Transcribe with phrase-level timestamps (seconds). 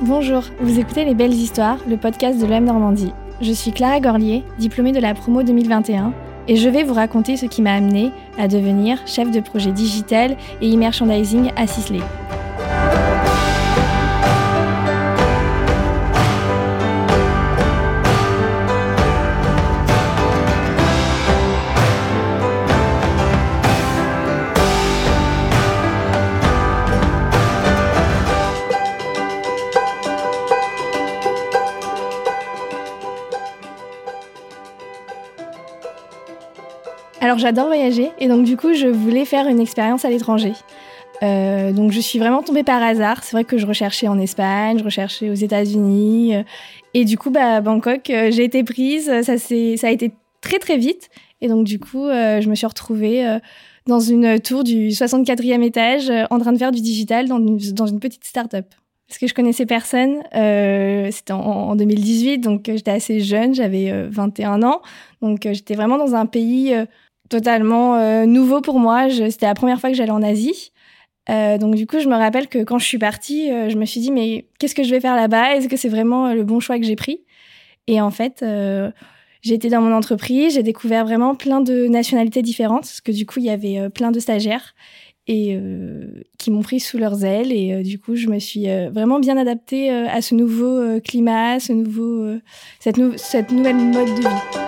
[0.00, 3.12] Bonjour, vous écoutez Les Belles Histoires, le podcast de l'EM Normandie.
[3.40, 6.12] Je suis Clara Gorlier, diplômée de la promo 2021,
[6.46, 10.36] et je vais vous raconter ce qui m'a amenée à devenir chef de projet digital
[10.60, 11.98] et e-merchandising à Sisley.
[37.38, 40.52] J'adore voyager et donc du coup je voulais faire une expérience à l'étranger.
[41.22, 43.22] Euh, donc je suis vraiment tombée par hasard.
[43.22, 46.42] C'est vrai que je recherchais en Espagne, je recherchais aux États-Unis euh,
[46.94, 49.06] et du coup bah Bangkok euh, j'ai été prise.
[49.22, 53.38] Ça ça a été très très vite et donc du coup je me suis retrouvée
[53.86, 58.24] dans une tour du 64e étage en train de faire du digital dans une, petite
[58.24, 58.66] start-up.
[59.06, 60.18] Parce que je connaissais personne,
[61.12, 64.82] c'était en, 2018, donc j'étais assez jeune, j'avais 21 ans,
[65.22, 66.74] donc j'étais vraiment dans un pays
[67.28, 69.08] totalement euh, nouveau pour moi.
[69.10, 70.72] C'était la première fois que j'allais en Asie.
[71.30, 73.84] Euh, donc du coup, je me rappelle que quand je suis partie, euh, je me
[73.84, 75.56] suis dit mais qu'est-ce que je vais faire là-bas?
[75.56, 77.20] Est-ce que c'est vraiment le bon choix que j'ai pris?
[77.86, 78.44] Et en fait,
[79.40, 83.24] j'ai été dans mon entreprise, j'ai découvert vraiment plein de nationalités différentes parce que du
[83.24, 84.74] coup, il y avait plein de stagiaires
[85.26, 85.58] et
[86.38, 89.88] qui m'ont pris sous leurs ailes et du coup, je me suis vraiment bien adaptée
[89.88, 92.38] à ce nouveau climat, ce nouveau
[92.78, 94.67] cette, cette nouvelle mode de vie.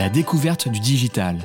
[0.00, 1.36] La découverte du digital.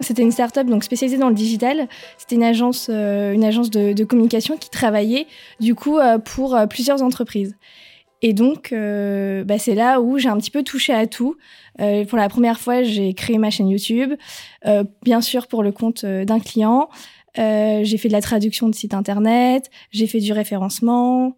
[0.00, 1.88] C'était une start-up donc spécialisée dans le digital.
[2.16, 5.26] C'était une agence, euh, une agence de, communication qui travaillait
[5.60, 7.54] du coup euh, pour euh, plusieurs entreprises.
[8.22, 11.36] Et donc, bah, c'est là où j'ai un petit peu touché à tout.
[11.76, 14.14] pour la première fois, j'ai créé ma chaîne YouTube,
[15.02, 16.88] bien sûr pour le compte d'un client.
[17.36, 21.36] j'ai fait de la traduction de sites internet, j'ai fait du référencement,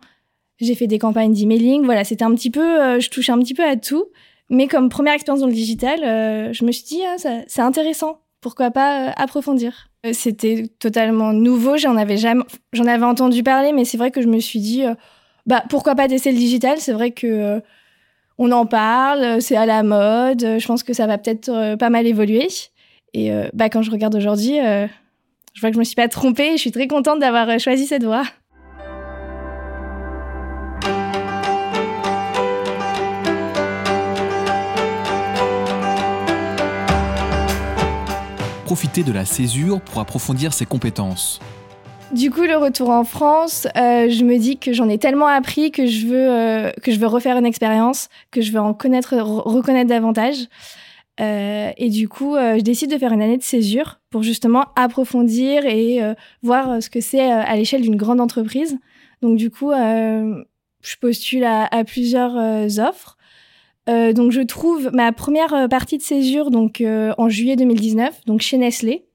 [0.61, 1.85] j'ai fait des campagnes d'emailing.
[1.85, 4.05] Voilà, c'était un petit peu, je touchais un petit peu à tout.
[4.51, 7.17] Mais comme première expérience dans le digital, euh, je me suis dit, ah,
[7.47, 8.21] c'est intéressant.
[8.41, 9.91] Pourquoi pas euh, approfondir?
[10.07, 11.77] Euh, C'était totalement nouveau.
[11.77, 14.85] J'en avais jamais, avais entendu parler, mais c'est vrai que je me suis dit,
[15.47, 16.79] bah pourquoi pas tester le digital?
[16.79, 17.61] C'est vrai que
[18.39, 20.41] on en parle, c'est à la mode.
[20.41, 22.49] Je pense que ça va peut-être pas mal évoluer.
[23.13, 26.51] Et bah quand je regarde aujourd'hui, je vois que je me suis pas trompée.
[26.51, 28.23] Et je suis très contente d'avoir choisi cette voie.
[38.69, 41.41] Profiter de la césure pour approfondir ses compétences.
[42.13, 45.71] Du coup, le retour en France, euh, je me dis que j'en ai tellement appris
[45.71, 49.17] que je veux euh, que je veux refaire une expérience, que je veux en connaître,
[49.17, 50.49] reconnaître davantage.
[51.19, 55.65] Euh, et du coup, je décide de faire une année de césure pour justement approfondir
[55.65, 56.01] et
[56.43, 58.77] voir ce que c'est à l'échelle d'une grande entreprise.
[59.23, 62.37] Donc du coup, je postule à plusieurs
[62.81, 63.18] offres.
[63.89, 68.27] Euh, donc je trouve ma première euh, partie de césure donc euh, en juillet 2019
[68.27, 69.07] donc chez Nestlé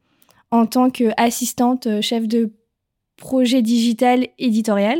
[0.50, 2.52] en tant qu'assistante chef de
[3.18, 5.00] projet digital éditorial.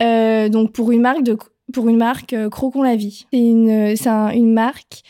[0.00, 1.36] Donc pour une marque de
[1.72, 3.26] pour une marque Crocon la vie.
[3.32, 5.02] C'est une c'est une marque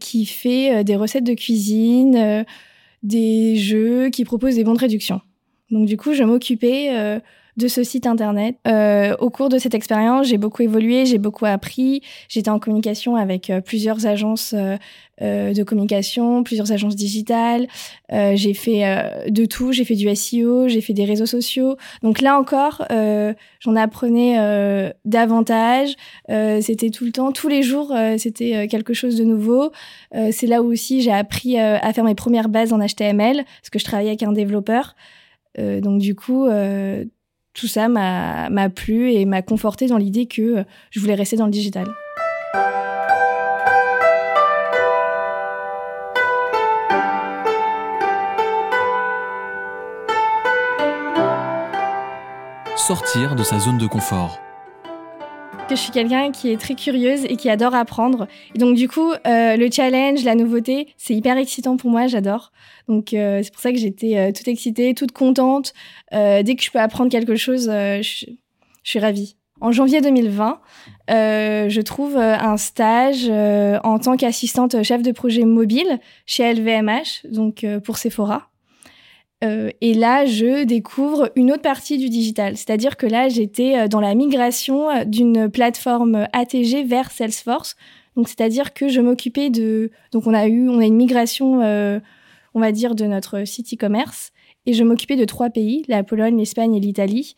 [0.00, 2.44] qui fait des recettes de cuisine
[3.02, 5.20] des jeux qui propose des bons de réduction
[5.70, 7.20] donc du coup je m'occupais
[7.56, 8.56] de ce site internet.
[8.66, 12.02] Euh, au cours de cette expérience, j'ai beaucoup évolué, j'ai beaucoup appris.
[12.28, 17.66] J'étais en communication avec euh, plusieurs agences euh, de communication, plusieurs agences digitales.
[18.10, 19.70] j'ai fait de tout.
[19.72, 21.76] J'ai fait du SEO, j'ai fait des réseaux sociaux.
[22.02, 25.94] Donc là encore, j'en apprenais davantage.
[26.28, 29.72] c'était tout le temps, tous les jours, c'était quelque chose de nouveau.
[30.30, 33.78] C'est là où aussi j'ai appris à faire mes premières bases en HTML, parce que
[33.78, 34.96] je travaillais avec un développeur.
[35.58, 36.48] donc du coup,
[37.54, 41.46] tout ça m'a plu et m'a conforté dans l'idée que euh, je voulais rester dans
[41.46, 41.86] le digital.
[52.76, 54.40] Sortir de sa zone de confort
[55.70, 58.26] que je suis quelqu'un qui est très curieuse et qui adore apprendre.
[58.56, 62.50] Et donc du coup, euh, le challenge, la nouveauté, c'est hyper excitant pour moi, j'adore.
[62.88, 65.72] Donc euh, c'est pour ça que j'étais euh, toute excitée, toute contente.
[66.10, 68.34] dès que je peux apprendre quelque chose, je, je,
[68.82, 69.36] suis ravie.
[69.60, 70.60] En janvier 2020,
[71.08, 77.96] je trouve un stage en tant qu'assistante chef de projet mobile chez LVMH, donc pour
[77.96, 78.49] Sephora.
[79.42, 82.56] Euh, et là, je découvre une autre partie du digital.
[82.56, 87.76] C'est-à-dire que là, j'étais euh, dans la migration euh, d'une plateforme ATG vers Salesforce.
[88.16, 92.00] Donc c'est-à-dire que je m'occupais de donc on a eu on a une migration euh,
[92.54, 94.32] on va dire de notre site e-commerce
[94.66, 97.34] et je m'occupais de trois pays, la Pologne, l'Espagne et l'Italie.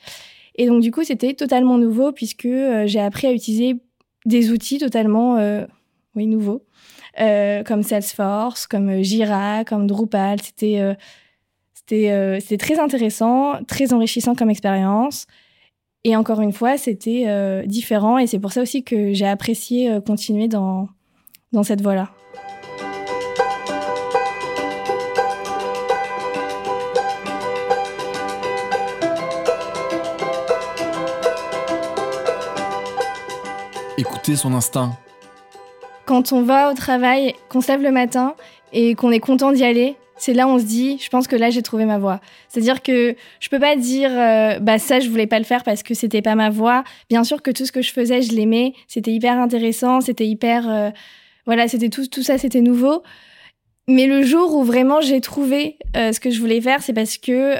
[0.57, 3.77] Et donc du coup, c'était totalement nouveau puisque euh, j'ai appris à utiliser
[4.27, 5.67] des outils totalement euh,
[6.15, 6.65] oui, nouveaux
[7.67, 10.97] comme Salesforce, comme Jira, comme Drupal, c'était
[11.89, 15.27] c'était très intéressant, très enrichissant comme expérience.
[16.05, 19.91] Et encore une fois, c'était euh, différent et c'est pour ça aussi que j'ai apprécié
[19.91, 20.89] euh, continuer dans,
[21.53, 22.11] dans cette voie-là.
[33.97, 34.99] Écoutez son instinct.
[36.07, 38.35] Quand on va au travail, qu'on se lève le matin
[38.73, 41.35] et qu'on est content d'y aller, c'est là où on se dit, je pense que
[41.35, 42.21] là j'ai trouvé ma voie.
[42.49, 45.83] C'est-à-dire que je peux pas dire, euh, bah ça je voulais pas le faire parce
[45.83, 46.85] que c'était pas ma voie.
[47.11, 50.71] Bien sûr que tout ce que je faisais, je l'aimais, c'était hyper intéressant, c'était hyper,
[50.71, 50.91] euh,
[51.45, 53.03] voilà, c'était tout, tout ça, c'était nouveau.
[53.89, 57.19] Mais le jour où vraiment j'ai trouvé euh, ce que je voulais faire, c'est parce
[57.19, 57.57] que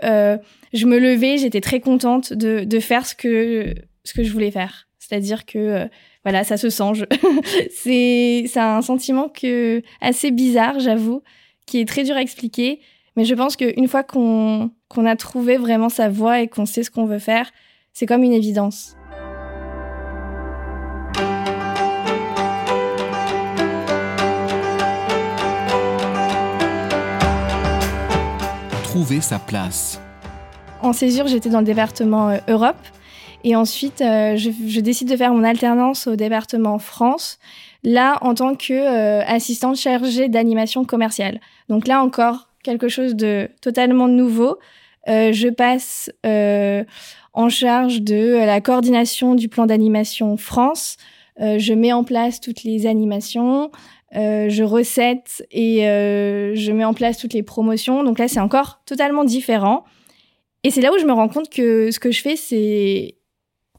[0.73, 3.75] je me levais, j'étais très contente de, de faire ce que
[4.05, 4.87] ce que je voulais faire.
[5.01, 5.89] C'est-à-dire que
[6.23, 6.93] voilà, ça se sent.
[7.75, 11.25] c'est c'est un sentiment que assez bizarre, j'avoue
[11.67, 12.81] qui est très dur à expliquer.
[13.17, 16.91] Mais je pense qu'une fois qu'on a trouvé vraiment sa voie et qu'on sait ce
[16.91, 17.51] qu'on veut faire,
[17.93, 18.97] c'est comme une évidence.
[28.85, 30.01] Trouver sa place.
[30.81, 32.77] En césure, j'étais dans le département euh, Europe.
[33.45, 37.39] Et ensuite, euh, je, décide de faire mon alternance au département France
[37.85, 41.41] là en tant que euh, assistante chargée d'animation commerciale.
[41.69, 44.59] Donc là encore quelque chose de totalement nouveau.
[45.09, 46.85] Euh, je passe euh,
[47.33, 50.97] en charge de la coordination du plan d'animation France.
[51.39, 53.73] je mets en place toutes les animations,
[54.13, 58.05] je recette et je mets en place toutes les promotions.
[58.05, 59.85] Donc là, c'est encore totalement différent.
[60.63, 63.17] Et c'est là où je me rends compte que ce que je fais, c'est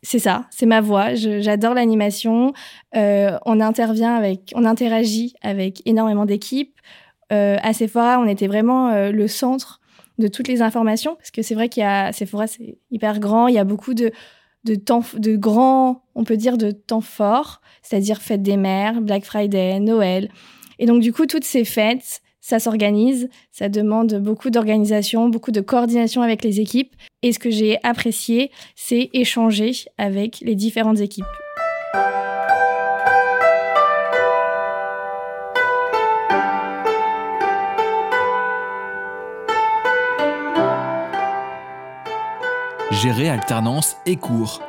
[0.03, 1.15] c'est ça, c'est ma voix.
[1.15, 2.53] J'adore l'animation.
[2.95, 6.77] Euh, on intervient avec, on interagit avec énormément d'équipes.
[7.31, 9.79] Euh, à Sephora, on était vraiment euh, le centre
[10.19, 13.47] de toutes les informations parce que c'est vrai qu'il y a Sephora, c'est hyper grand.
[13.47, 14.11] Il y a beaucoup de
[14.65, 19.25] de temps, de grands, on peut dire de temps forts, c'est-à-dire fête des mères, Black
[19.25, 20.29] Friday, Noël.
[20.79, 25.61] Et donc du coup, toutes ces fêtes, ça s'organise, ça demande beaucoup d'organisation, beaucoup de
[25.61, 26.93] coordination avec les équipes.
[27.21, 31.23] Et ce que j'ai apprécié, c'est échanger avec les différentes équipes.
[42.91, 44.61] Gérer alternance et cours.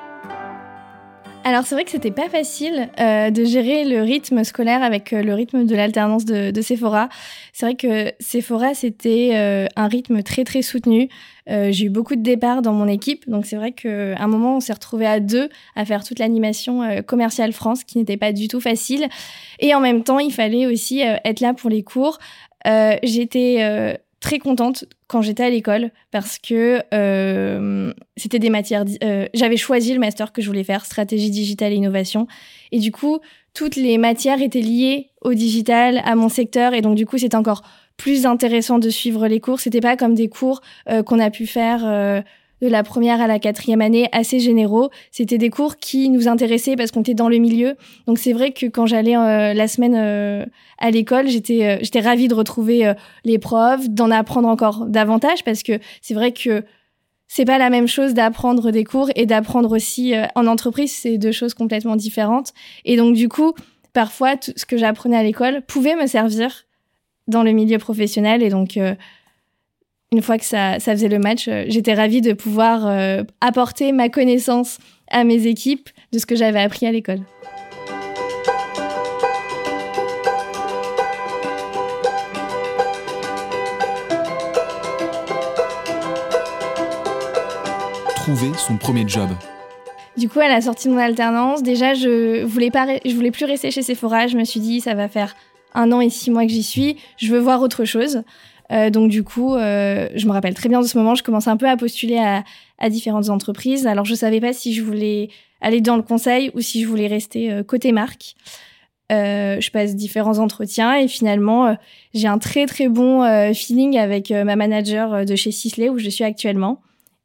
[1.47, 5.23] Alors c'est vrai que c'était pas facile euh, de gérer le rythme scolaire avec euh,
[5.23, 7.11] le rythme de l'alternance de, Sephora.
[7.53, 11.11] C'est vrai que Sephora c'était euh, un rythme très très soutenu.
[11.47, 14.61] J'ai eu beaucoup de départs dans mon équipe, donc c'est vrai qu'à un moment on
[14.61, 18.61] s'est retrouvé à deux à faire toute l'animation commerciale France, qui n'était pas du tout
[18.61, 19.09] facile.
[19.61, 22.19] Et en même temps il fallait aussi être là pour les cours.
[22.65, 28.87] J'étais très contente quand j'étais à l'école parce que euh, c'était des matières.
[29.03, 32.27] Euh, j'avais choisi le master que je voulais faire, stratégie digitale et innovation.
[32.73, 33.19] Et du coup,
[33.53, 36.73] toutes les matières étaient liées au digital, à mon secteur.
[36.73, 37.61] Et donc, du coup, c'était encore
[37.99, 39.61] plus intéressant de suivre les cours.
[39.61, 41.85] C'était pas comme des cours euh, qu'on a pu faire
[42.63, 44.91] de la première à la quatrième année assez généraux.
[45.11, 47.77] C'était des cours qui nous intéressaient parce qu'on était dans le milieu.
[48.07, 50.45] Donc c'est vrai que quand j'allais euh, la semaine euh,
[50.79, 52.93] à l'école, j'étais euh, j'étais ravie de retrouver
[53.25, 56.65] les profs, d'en apprendre encore davantage parce que c'est vrai que
[57.27, 61.33] c'est pas la même chose d'apprendre des cours et d'apprendre aussi en entreprise, c'est deux
[61.33, 62.53] choses complètement différentes.
[62.85, 63.55] Et donc du coup,
[63.93, 66.65] parfois tout ce que j'apprenais à l'école pouvait me servir
[67.27, 68.79] dans le milieu professionnel et donc
[70.15, 74.09] une fois que ça, faisait le match, euh, j'étais ravie de pouvoir euh, apporter ma
[74.09, 74.79] connaissance
[75.11, 77.19] à mes équipes de ce que j'avais appris à l'école.
[88.15, 89.31] Trouver son premier job.
[90.17, 93.47] Du coup, à la sortie de mon alternance, déjà, je voulais pas, je voulais plus
[93.47, 94.29] rester chez Sephora.
[94.29, 95.35] Je me suis dit, ça va faire
[95.75, 96.99] un an et six mois que j'y suis.
[97.17, 98.23] Je veux voir autre chose.
[98.73, 101.51] Euh, donc du coup, euh, je me rappelle très bien de ce moment, je commençais
[101.51, 102.43] un peu à postuler à,
[102.89, 103.87] différentes entreprises.
[103.87, 105.29] Alors je savais pas si je voulais
[105.61, 108.35] aller dans le conseil ou si je voulais rester euh, côté marque.
[109.11, 111.77] je passe différents entretiens et finalement
[112.15, 113.23] j'ai un très très bon
[113.55, 116.81] feeling avec ma manager de chez Sisley où je suis actuellement.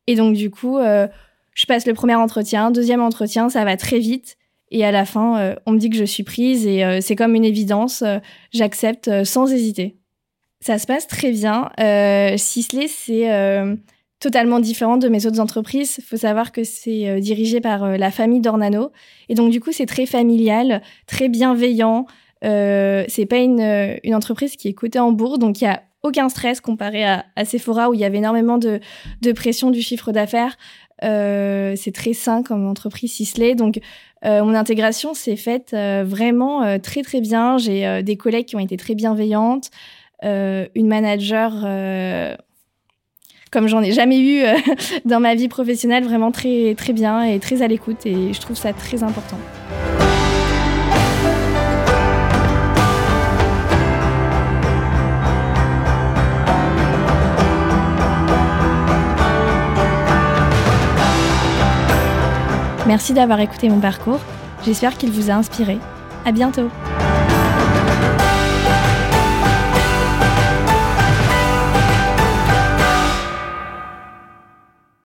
[0.07, 4.37] Et donc du coup, je passe le premier entretien, deuxième entretien, ça va très vite
[4.69, 7.45] Et à la fin, on me dit que je suis prise et c'est comme une
[7.45, 8.03] évidence.
[8.51, 9.98] J'accepte sans hésiter.
[10.61, 11.69] Ça se passe très bien.
[12.37, 13.29] Sisley, c'est
[14.19, 15.95] totalement différent de mes autres entreprises.
[15.99, 18.91] Il faut savoir que c'est dirigé par la famille Dornano.
[19.29, 22.05] Et donc, du coup, c'est très familial, très bienveillant.
[22.43, 25.83] Euh, c'est pas une, une, entreprise qui est cotée en bourse, donc il y a
[26.03, 28.79] aucun stress comparé à, Sephora où il y avait énormément de,
[29.21, 30.57] de pression du chiffre d'affaires.
[31.03, 33.55] Euh, c'est très sain comme entreprise Sisley.
[33.55, 33.79] Donc,
[34.25, 37.57] euh, mon intégration s'est faite euh, vraiment euh, très très bien.
[37.57, 39.69] J'ai euh, des collègues qui ont été très bienveillantes,
[40.23, 41.53] une manager
[43.51, 44.43] comme j'en ai jamais eu
[45.05, 48.05] dans ma vie professionnelle, vraiment très très bien et très à l'écoute.
[48.05, 49.37] Et je trouve ça très important.
[62.89, 64.19] Merci d'avoir écouté mon parcours.
[64.65, 65.77] J'espère qu'il vous a inspiré.
[66.25, 66.69] À bientôt!